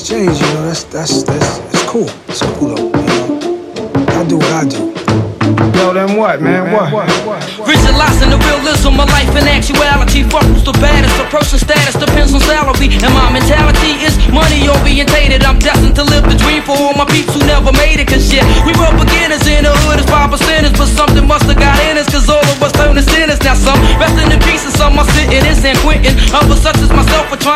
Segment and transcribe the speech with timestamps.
[0.00, 2.08] change, you know, that's that's that's it's cool.
[2.28, 4.04] It's cool though, you know.
[4.08, 4.92] I do what I do.
[5.76, 6.72] Yo, then what, man?
[6.72, 6.92] What?
[6.92, 7.08] what?
[7.26, 7.42] What?
[7.60, 7.68] what?
[7.68, 10.22] Visualizing the realism of life in actuality.
[10.24, 11.12] Fuck who's the baddest.
[11.20, 12.88] A person's status depends on salary.
[12.88, 15.44] And my mentality is money orientated.
[15.44, 18.08] I'm destined to live the dream for all my peeps who never made it.
[18.08, 18.72] Cause yeah, we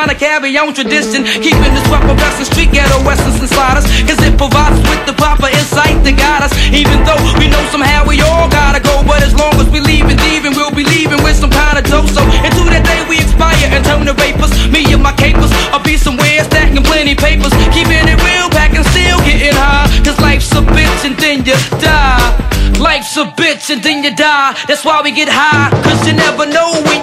[0.06, 1.24] trying to carry on tradition.
[1.42, 3.86] Keeping this proper blessing street ghetto essence inside us.
[4.06, 6.54] Cause it provides with the proper insight to guide us.
[6.70, 9.02] Even though we know somehow we all gotta go.
[9.02, 11.84] But as long as we leave and leaving, we'll be leaving with some kind of
[11.84, 12.06] dough.
[12.06, 14.54] So into that day we expire and turn to vapors.
[14.70, 17.52] Me and my capers, I'll be somewhere stacking plenty papers.
[17.74, 19.90] Keeping it real, packing still getting high.
[20.06, 22.46] Cause life's a bitch and then you die.
[22.78, 24.54] Life's a bitch and then you die.
[24.68, 25.72] That's why we get high.
[25.82, 26.95] Cause you never know when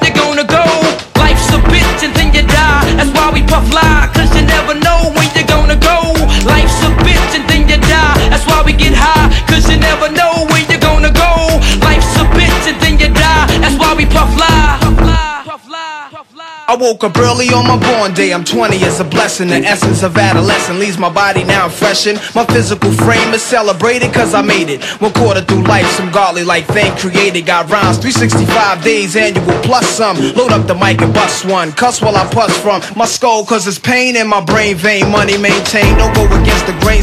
[3.03, 4.09] That's why we puff lie.
[4.13, 5.22] Cause you never know when
[16.83, 18.33] woke up early on my born day.
[18.33, 19.47] I'm 20 is a blessing.
[19.47, 22.19] The essence of adolescence leaves my body now freshened.
[22.35, 24.83] My physical frame is celebrated cause I made it.
[24.99, 27.45] One quarter through life, some godly like thing created.
[27.45, 30.17] Got rhymes 365 days annual plus some.
[30.35, 31.71] Load up the mic and bust one.
[31.71, 35.09] Cuss while I puss from my skull cause it's pain in my brain vein.
[35.09, 35.97] Money maintained.
[35.99, 37.01] Don't go against the grain,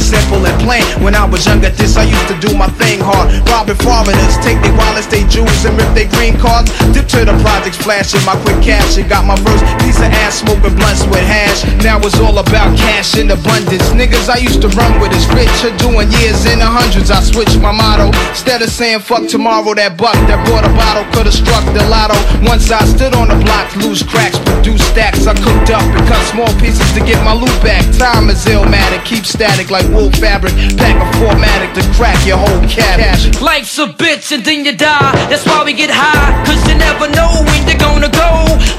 [0.63, 0.85] plain.
[1.03, 3.29] When I was younger, this I used to do my thing hard.
[3.49, 6.71] Robbing foreigners, take their wallets, they jewels, and rip their green cards.
[6.93, 10.39] Dip to the projects, flashing my quick cash and got my first piece of ass
[10.39, 11.65] smoking blunts with hash.
[11.83, 13.89] Now it's all about cash in abundance.
[13.91, 17.11] Niggas I used to run with is rich, are doing years in the hundreds.
[17.11, 18.13] I switched my motto.
[18.29, 22.15] Instead of saying fuck tomorrow, that buck that bought a bottle could've struck the lotto.
[22.45, 25.25] Once I stood on the block, loose cracks, produce stacks.
[25.27, 27.83] I cooked up and cut small pieces to get my loot back.
[27.97, 30.50] Time is illmatic, keep static like wool fabric.
[30.77, 33.41] Pack a formatic to crack your whole cabbage.
[33.41, 35.11] Life's a bitch and then you die.
[35.29, 36.29] That's why we get high.
[36.45, 38.29] Cause you never know when you're gonna go.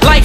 [0.05, 0.22] Life's